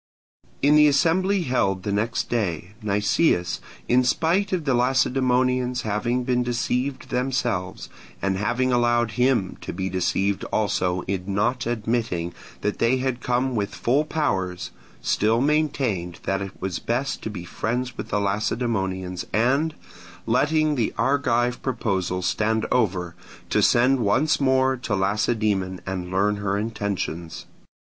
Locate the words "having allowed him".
8.35-9.59